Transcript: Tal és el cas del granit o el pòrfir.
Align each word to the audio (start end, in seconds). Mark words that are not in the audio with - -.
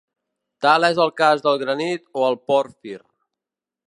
Tal 0.65 0.85
és 0.87 1.01
el 1.03 1.11
cas 1.21 1.43
del 1.47 1.59
granit 1.63 2.05
o 2.21 2.23
el 2.31 2.39
pòrfir. 2.53 2.97